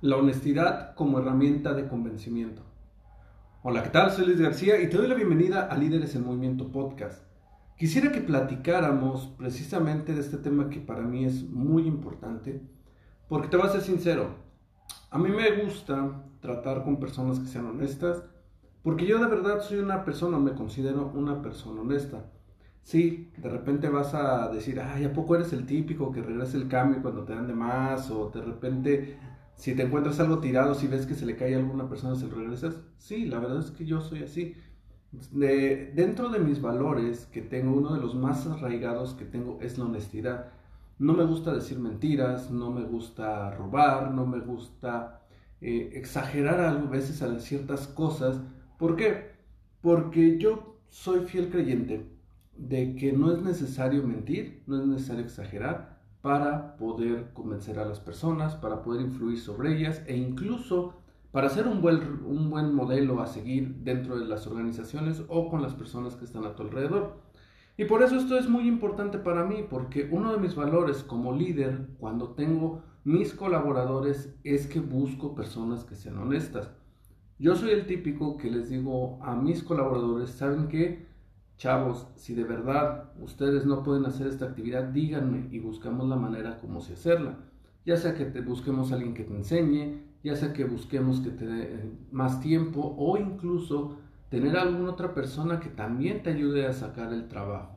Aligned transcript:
La 0.00 0.16
honestidad 0.16 0.94
como 0.94 1.18
herramienta 1.18 1.74
de 1.74 1.88
convencimiento. 1.88 2.62
Hola, 3.64 3.82
¿qué 3.82 3.88
tal? 3.88 4.12
Soy 4.12 4.26
Luis 4.26 4.40
García 4.40 4.80
y 4.80 4.88
te 4.88 4.96
doy 4.96 5.08
la 5.08 5.16
bienvenida 5.16 5.66
a 5.66 5.76
Líderes 5.76 6.14
en 6.14 6.24
Movimiento 6.24 6.70
Podcast. 6.70 7.24
Quisiera 7.76 8.12
que 8.12 8.20
platicáramos 8.20 9.26
precisamente 9.36 10.14
de 10.14 10.20
este 10.20 10.36
tema 10.36 10.70
que 10.70 10.78
para 10.78 11.02
mí 11.02 11.24
es 11.24 11.42
muy 11.50 11.88
importante, 11.88 12.62
porque 13.26 13.48
te 13.48 13.56
voy 13.56 13.66
a 13.66 13.70
ser 13.70 13.80
sincero, 13.80 14.36
a 15.10 15.18
mí 15.18 15.30
me 15.30 15.64
gusta 15.64 16.22
tratar 16.38 16.84
con 16.84 17.00
personas 17.00 17.40
que 17.40 17.48
sean 17.48 17.66
honestas, 17.66 18.22
porque 18.84 19.04
yo 19.04 19.18
de 19.18 19.26
verdad 19.26 19.62
soy 19.62 19.80
una 19.80 20.04
persona, 20.04 20.38
me 20.38 20.52
considero 20.52 21.10
una 21.12 21.42
persona 21.42 21.80
honesta. 21.80 22.24
Sí, 22.84 23.32
de 23.36 23.48
repente 23.48 23.88
vas 23.88 24.14
a 24.14 24.48
decir, 24.48 24.80
ay, 24.80 25.06
¿a 25.06 25.12
poco 25.12 25.34
eres 25.34 25.52
el 25.52 25.66
típico 25.66 26.12
que 26.12 26.22
regresa 26.22 26.56
el 26.56 26.68
cambio 26.68 27.02
cuando 27.02 27.24
te 27.24 27.34
dan 27.34 27.48
de 27.48 27.54
más? 27.54 28.12
O 28.12 28.30
de 28.30 28.42
repente 28.42 29.18
si 29.58 29.74
te 29.74 29.82
encuentras 29.82 30.20
algo 30.20 30.38
tirado, 30.38 30.74
si 30.74 30.86
ves 30.86 31.04
que 31.06 31.14
se 31.14 31.26
le 31.26 31.36
cae 31.36 31.54
a 31.54 31.58
alguna 31.58 31.88
persona, 31.88 32.14
¿se 32.14 32.28
lo 32.28 32.36
regresas? 32.36 32.76
Sí, 32.98 33.26
la 33.26 33.40
verdad 33.40 33.58
es 33.58 33.72
que 33.72 33.84
yo 33.84 34.00
soy 34.00 34.22
así. 34.22 34.54
De, 35.32 35.92
dentro 35.94 36.28
de 36.28 36.38
mis 36.38 36.60
valores 36.62 37.26
que 37.26 37.42
tengo, 37.42 37.76
uno 37.76 37.94
de 37.94 38.00
los 38.00 38.14
más 38.14 38.46
arraigados 38.46 39.14
que 39.14 39.24
tengo 39.24 39.58
es 39.60 39.76
la 39.76 39.86
honestidad. 39.86 40.52
No 40.98 41.12
me 41.14 41.24
gusta 41.24 41.52
decir 41.52 41.78
mentiras, 41.80 42.50
no 42.52 42.70
me 42.70 42.84
gusta 42.84 43.50
robar, 43.50 44.12
no 44.12 44.26
me 44.26 44.38
gusta 44.40 45.22
eh, 45.60 45.90
exagerar 45.94 46.60
a 46.60 46.74
veces 46.74 47.22
a 47.22 47.38
ciertas 47.40 47.88
cosas. 47.88 48.40
¿Por 48.78 48.96
qué? 48.96 49.32
Porque 49.80 50.38
yo 50.38 50.78
soy 50.88 51.26
fiel 51.26 51.50
creyente 51.50 52.06
de 52.56 52.94
que 52.94 53.12
no 53.12 53.32
es 53.32 53.42
necesario 53.42 54.04
mentir, 54.04 54.62
no 54.66 54.80
es 54.80 54.86
necesario 54.86 55.24
exagerar, 55.24 55.97
para 56.22 56.76
poder 56.76 57.32
convencer 57.32 57.78
a 57.78 57.84
las 57.84 58.00
personas, 58.00 58.56
para 58.56 58.82
poder 58.82 59.02
influir 59.02 59.38
sobre 59.38 59.76
ellas 59.76 60.02
e 60.06 60.16
incluso 60.16 60.94
para 61.30 61.48
ser 61.48 61.66
un 61.66 61.80
buen, 61.80 62.24
un 62.24 62.50
buen 62.50 62.74
modelo 62.74 63.20
a 63.20 63.26
seguir 63.26 63.76
dentro 63.84 64.18
de 64.18 64.24
las 64.24 64.46
organizaciones 64.46 65.22
o 65.28 65.48
con 65.48 65.62
las 65.62 65.74
personas 65.74 66.16
que 66.16 66.24
están 66.24 66.44
a 66.44 66.54
tu 66.54 66.62
alrededor. 66.62 67.18
Y 67.76 67.84
por 67.84 68.02
eso 68.02 68.16
esto 68.16 68.36
es 68.36 68.48
muy 68.48 68.66
importante 68.66 69.18
para 69.18 69.44
mí, 69.44 69.64
porque 69.68 70.08
uno 70.10 70.32
de 70.32 70.38
mis 70.38 70.56
valores 70.56 71.04
como 71.04 71.32
líder, 71.32 71.86
cuando 72.00 72.30
tengo 72.30 72.82
mis 73.04 73.32
colaboradores, 73.34 74.34
es 74.42 74.66
que 74.66 74.80
busco 74.80 75.36
personas 75.36 75.84
que 75.84 75.94
sean 75.94 76.18
honestas. 76.18 76.70
Yo 77.38 77.54
soy 77.54 77.70
el 77.70 77.86
típico 77.86 78.36
que 78.36 78.50
les 78.50 78.68
digo 78.68 79.20
a 79.22 79.36
mis 79.36 79.62
colaboradores, 79.62 80.30
¿saben 80.30 80.66
qué? 80.66 81.06
Chavos, 81.58 82.06
si 82.14 82.36
de 82.36 82.44
verdad 82.44 83.10
ustedes 83.20 83.66
no 83.66 83.82
pueden 83.82 84.06
hacer 84.06 84.28
esta 84.28 84.44
actividad, 84.44 84.84
díganme 84.84 85.48
y 85.50 85.58
buscamos 85.58 86.08
la 86.08 86.14
manera 86.14 86.56
como 86.58 86.78
hacerla. 86.78 87.34
Ya 87.84 87.96
sea 87.96 88.14
que 88.14 88.26
te 88.26 88.42
busquemos 88.42 88.92
a 88.92 88.94
alguien 88.94 89.12
que 89.12 89.24
te 89.24 89.34
enseñe, 89.34 90.04
ya 90.22 90.36
sea 90.36 90.52
que 90.52 90.64
busquemos 90.64 91.20
que 91.20 91.30
te 91.30 91.46
dé 91.48 91.62
eh, 91.64 91.92
más 92.12 92.40
tiempo 92.40 92.94
o 92.96 93.18
incluso 93.18 93.96
tener 94.28 94.56
alguna 94.56 94.92
otra 94.92 95.14
persona 95.14 95.58
que 95.58 95.68
también 95.68 96.22
te 96.22 96.30
ayude 96.30 96.64
a 96.64 96.72
sacar 96.72 97.12
el 97.12 97.26
trabajo. 97.26 97.76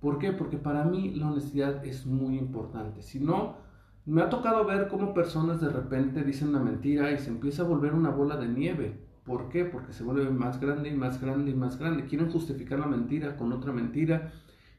¿Por 0.00 0.18
qué? 0.18 0.32
Porque 0.32 0.56
para 0.56 0.84
mí 0.84 1.10
la 1.10 1.30
honestidad 1.30 1.84
es 1.84 2.06
muy 2.06 2.38
importante. 2.38 3.02
Si 3.02 3.20
no, 3.20 3.56
me 4.06 4.22
ha 4.22 4.30
tocado 4.30 4.64
ver 4.64 4.88
cómo 4.88 5.12
personas 5.12 5.60
de 5.60 5.68
repente 5.68 6.24
dicen 6.24 6.48
una 6.48 6.60
mentira 6.60 7.12
y 7.12 7.18
se 7.18 7.28
empieza 7.28 7.64
a 7.64 7.66
volver 7.66 7.92
una 7.92 8.08
bola 8.08 8.38
de 8.38 8.48
nieve 8.48 9.09
¿Por 9.30 9.48
qué? 9.48 9.64
Porque 9.64 9.92
se 9.92 10.02
vuelve 10.02 10.28
más 10.28 10.60
grande 10.60 10.88
y 10.88 10.96
más 10.96 11.20
grande 11.20 11.52
y 11.52 11.54
más 11.54 11.78
grande. 11.78 12.04
Quieren 12.06 12.32
justificar 12.32 12.80
la 12.80 12.88
mentira 12.88 13.36
con 13.36 13.52
otra 13.52 13.72
mentira 13.72 14.32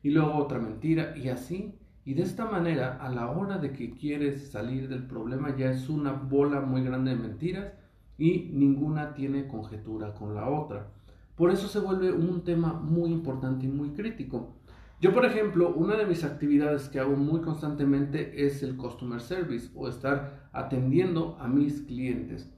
y 0.03 0.09
luego 0.09 0.35
otra 0.35 0.59
mentira 0.59 1.16
y 1.16 1.29
así. 1.29 1.73
Y 2.03 2.16
de 2.16 2.23
esta 2.23 2.44
manera, 2.44 2.97
a 2.97 3.09
la 3.09 3.31
hora 3.31 3.59
de 3.59 3.72
que 3.72 3.91
quieres 3.91 4.51
salir 4.51 4.90
del 4.90 5.07
problema, 5.07 5.56
ya 5.56 5.72
es 5.72 5.88
una 5.88 6.11
bola 6.11 6.59
muy 6.59 6.84
grande 6.84 7.11
de 7.11 7.17
mentiras 7.17 7.72
y 8.17 8.50
ninguna 8.51 9.13
tiene 9.13 9.47
conjetura 9.47 10.13
con 10.13 10.35
la 10.35 10.50
otra. 10.50 10.90
Por 11.38 11.50
eso 11.51 11.69
se 11.69 11.79
vuelve 11.79 12.11
un 12.11 12.44
tema 12.44 12.73
muy 12.73 13.09
importante 13.09 13.67
y 13.67 13.69
muy 13.69 13.91
crítico. 13.91 14.57
Yo, 15.00 15.13
por 15.13 15.23
ejemplo, 15.23 15.73
una 15.73 15.95
de 15.95 16.06
mis 16.06 16.25
actividades 16.25 16.90
que 16.90 17.00
hago 17.00 17.16
muy 17.16 17.40
constantemente 17.40 18.45
es 18.45 18.63
el 18.63 18.75
customer 18.75 19.22
service 19.22 19.69
o 19.75 19.88
estar 19.88 20.50
atendiendo 20.51 21.38
a 21.40 21.47
mis 21.47 21.84
clientes. 21.84 22.51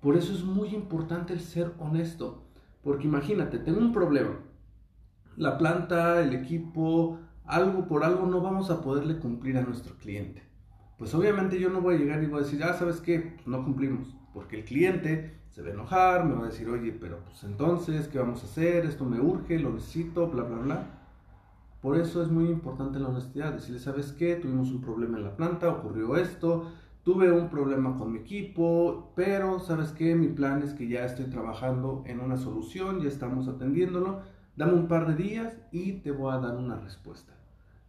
Por 0.00 0.16
eso 0.16 0.32
es 0.32 0.44
muy 0.44 0.74
importante 0.74 1.32
el 1.32 1.40
ser 1.40 1.72
honesto. 1.78 2.42
Porque 2.82 3.06
imagínate, 3.06 3.58
tengo 3.58 3.80
un 3.80 3.92
problema. 3.92 4.38
La 5.36 5.58
planta, 5.58 6.22
el 6.22 6.32
equipo, 6.34 7.18
algo 7.44 7.86
por 7.86 8.04
algo 8.04 8.26
no 8.26 8.40
vamos 8.40 8.70
a 8.70 8.80
poderle 8.80 9.18
cumplir 9.18 9.58
a 9.58 9.62
nuestro 9.62 9.96
cliente. 9.96 10.42
Pues 10.98 11.14
obviamente 11.14 11.60
yo 11.60 11.68
no 11.68 11.80
voy 11.80 11.96
a 11.96 11.98
llegar 11.98 12.22
y 12.22 12.26
voy 12.26 12.40
a 12.40 12.44
decir, 12.44 12.62
ah, 12.64 12.74
¿sabes 12.74 13.00
qué? 13.00 13.34
Pues 13.34 13.46
no 13.46 13.64
cumplimos. 13.64 14.16
Porque 14.32 14.60
el 14.60 14.64
cliente 14.64 15.40
se 15.50 15.62
va 15.62 15.68
a 15.68 15.72
enojar, 15.72 16.24
me 16.24 16.34
va 16.34 16.42
a 16.42 16.48
decir, 16.50 16.68
oye, 16.68 16.92
pero 16.92 17.20
pues 17.24 17.42
entonces, 17.44 18.08
¿qué 18.08 18.18
vamos 18.18 18.42
a 18.42 18.46
hacer? 18.46 18.84
Esto 18.86 19.04
me 19.04 19.20
urge, 19.20 19.58
lo 19.58 19.72
necesito, 19.72 20.28
bla, 20.28 20.44
bla, 20.44 20.58
bla. 20.58 20.86
Por 21.80 21.98
eso 21.98 22.22
es 22.22 22.30
muy 22.30 22.46
importante 22.46 22.98
la 22.98 23.08
honestidad. 23.08 23.52
Decirle, 23.52 23.78
¿sabes 23.78 24.12
qué? 24.12 24.36
Tuvimos 24.36 24.70
un 24.70 24.80
problema 24.80 25.18
en 25.18 25.24
la 25.24 25.36
planta, 25.36 25.68
ocurrió 25.68 26.16
esto, 26.16 26.70
tuve 27.06 27.30
un 27.30 27.48
problema 27.48 27.96
con 27.96 28.10
mi 28.10 28.18
equipo, 28.18 29.12
pero 29.14 29.60
sabes 29.60 29.92
qué, 29.92 30.16
mi 30.16 30.26
plan 30.26 30.60
es 30.64 30.74
que 30.74 30.88
ya 30.88 31.04
estoy 31.04 31.26
trabajando 31.26 32.02
en 32.04 32.18
una 32.18 32.36
solución, 32.36 33.00
ya 33.00 33.06
estamos 33.06 33.46
atendiéndolo, 33.46 34.22
dame 34.56 34.72
un 34.72 34.88
par 34.88 35.06
de 35.06 35.14
días 35.14 35.56
y 35.70 36.00
te 36.00 36.10
voy 36.10 36.34
a 36.34 36.38
dar 36.38 36.56
una 36.56 36.80
respuesta. 36.80 37.32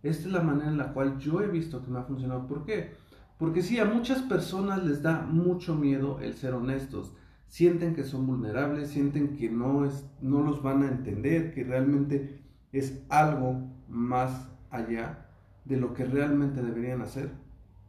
Esta 0.03 0.27
es 0.27 0.31
la 0.31 0.43
manera 0.43 0.69
en 0.69 0.77
la 0.77 0.93
cual 0.93 1.17
yo 1.17 1.41
he 1.41 1.47
visto 1.47 1.83
que 1.83 1.89
me 1.89 1.97
ha 1.97 2.03
funcionado. 2.03 2.45
¿Por 2.45 2.63
qué? 2.63 2.91
Porque 3.39 3.63
sí, 3.63 3.79
a 3.79 3.85
muchas 3.85 4.21
personas 4.21 4.85
les 4.85 5.01
da 5.01 5.23
mucho 5.23 5.73
miedo 5.73 6.19
el 6.21 6.35
ser 6.35 6.53
honestos. 6.53 7.15
Sienten 7.47 7.95
que 7.95 8.03
son 8.03 8.27
vulnerables, 8.27 8.91
sienten 8.91 9.35
que 9.35 9.49
no, 9.49 9.85
es, 9.85 10.07
no 10.21 10.43
los 10.43 10.61
van 10.61 10.83
a 10.83 10.89
entender, 10.89 11.55
que 11.55 11.63
realmente 11.63 12.43
es 12.71 13.03
algo 13.09 13.67
más 13.89 14.47
allá 14.69 15.25
de 15.65 15.77
lo 15.77 15.95
que 15.95 16.05
realmente 16.05 16.61
deberían 16.61 17.01
hacer. 17.01 17.31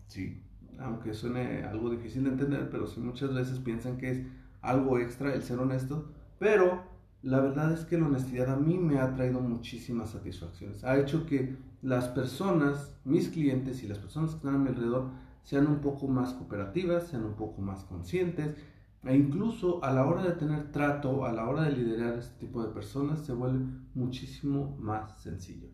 Sí, 0.07 0.41
aunque 0.79 1.15
suene 1.15 1.65
algo 1.65 1.91
difícil 1.91 2.25
de 2.25 2.31
entender, 2.31 2.69
pero 2.71 2.87
sí 2.87 3.01
muchas 3.01 3.35
veces 3.35 3.59
piensan 3.59 3.97
que 3.97 4.11
es 4.11 4.21
algo 4.61 4.99
extra 4.99 5.35
el 5.35 5.43
ser 5.43 5.59
honesto, 5.59 6.11
pero 6.39 6.83
la 7.23 7.41
verdad 7.41 7.73
es 7.73 7.85
que 7.85 7.99
la 7.99 8.07
honestidad 8.07 8.51
a 8.51 8.57
mí 8.57 8.79
me 8.79 8.99
ha 8.99 9.13
traído 9.15 9.41
muchísimas 9.41 10.11
satisfacciones. 10.11 10.85
Ha 10.85 10.99
hecho 10.99 11.27
que 11.27 11.57
las 11.83 12.09
personas, 12.09 12.97
mis 13.05 13.29
clientes 13.29 13.83
y 13.83 13.89
las 13.89 13.99
personas 13.99 14.31
que 14.31 14.37
están 14.37 14.55
a 14.55 14.59
mi 14.59 14.69
alrededor 14.69 15.11
sean 15.43 15.67
un 15.67 15.81
poco 15.81 16.07
más 16.07 16.33
cooperativas, 16.35 17.09
sean 17.09 17.25
un 17.25 17.35
poco 17.35 17.61
más 17.61 17.85
conscientes 17.85 18.55
e 19.05 19.17
incluso 19.17 19.83
a 19.85 19.93
la 19.93 20.07
hora 20.07 20.23
de 20.23 20.33
tener 20.33 20.71
trato, 20.73 21.25
a 21.25 21.33
la 21.33 21.49
hora 21.49 21.63
de 21.63 21.73
liderar 21.73 22.19
este 22.19 22.47
tipo 22.47 22.63
de 22.63 22.73
personas 22.73 23.25
se 23.25 23.33
vuelve 23.33 23.65
muchísimo 23.95 24.77
más 24.79 25.21
sencillo. 25.21 25.69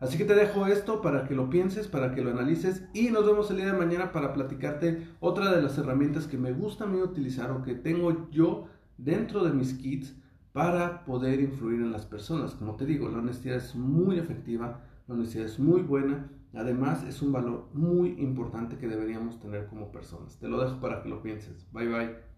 Así 0.00 0.16
que 0.16 0.24
te 0.24 0.34
dejo 0.34 0.66
esto 0.66 1.02
para 1.02 1.24
que 1.24 1.34
lo 1.34 1.50
pienses, 1.50 1.88
para 1.88 2.14
que 2.14 2.22
lo 2.22 2.30
analices 2.30 2.84
y 2.94 3.10
nos 3.10 3.26
vemos 3.26 3.50
el 3.50 3.56
día 3.56 3.66
de 3.66 3.78
mañana 3.78 4.12
para 4.12 4.32
platicarte 4.32 5.08
otra 5.18 5.50
de 5.50 5.60
las 5.60 5.76
herramientas 5.76 6.28
que 6.28 6.38
me 6.38 6.52
gusta 6.52 6.84
a 6.84 6.86
mí 6.86 7.00
utilizar 7.00 7.50
o 7.50 7.62
que 7.62 7.74
tengo 7.74 8.30
yo 8.30 8.68
dentro 8.96 9.42
de 9.44 9.52
mis 9.52 9.74
kits 9.74 10.14
para 10.52 11.04
poder 11.04 11.40
influir 11.40 11.80
en 11.80 11.92
las 11.92 12.06
personas. 12.06 12.54
Como 12.54 12.76
te 12.76 12.86
digo, 12.86 13.08
la 13.08 13.18
honestidad 13.18 13.56
es 13.56 13.74
muy 13.74 14.18
efectiva, 14.18 14.80
la 15.08 15.14
honestidad 15.14 15.46
es 15.46 15.58
muy 15.58 15.82
buena, 15.82 16.30
además 16.54 17.02
es 17.04 17.20
un 17.20 17.32
valor 17.32 17.68
muy 17.72 18.10
importante 18.20 18.76
que 18.76 18.88
deberíamos 18.88 19.40
tener 19.40 19.66
como 19.66 19.90
personas. 19.90 20.38
Te 20.38 20.48
lo 20.48 20.60
dejo 20.60 20.80
para 20.80 21.02
que 21.02 21.08
lo 21.08 21.22
pienses. 21.22 21.66
Bye 21.72 21.88
bye. 21.88 22.37